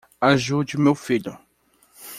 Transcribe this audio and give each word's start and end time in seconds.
Ajude 0.19 0.79
meu 0.79 0.95
filho 0.95 1.37